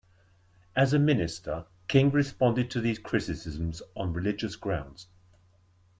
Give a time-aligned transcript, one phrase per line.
[0.75, 5.05] As a minister, King responded to these criticisms on religious grounds.